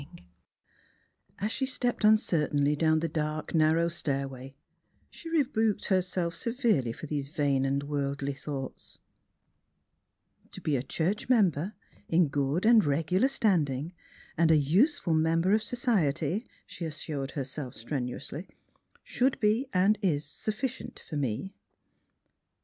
[0.01, 0.33] II The Transfiguration
[1.37, 4.55] of As she stepped uncertainly down the dark, narrow stair way
[5.11, 8.97] she rebuked herself severely for these vain and worldly thoughts.
[10.53, 11.73] "To be a church member,
[12.09, 13.93] in good and regular standing,
[14.39, 18.47] and a useful member of society," she as sured herself strenuously,
[19.03, 21.53] "should be and is sufficient for me."